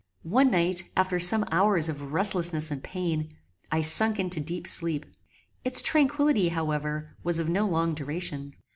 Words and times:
One 0.23 0.49
night, 0.49 0.85
after 0.97 1.19
some 1.19 1.45
hours 1.51 1.87
of 1.87 2.11
restlessness 2.11 2.71
and 2.71 2.83
pain, 2.83 3.37
I 3.71 3.83
sunk 3.83 4.17
into 4.17 4.39
deep 4.39 4.65
sleep. 4.67 5.05
Its 5.63 5.79
tranquillity, 5.79 6.49
however, 6.49 7.15
was 7.23 7.37
of 7.37 7.49
no 7.49 7.67
long 7.67 7.93
duration. 7.93 8.55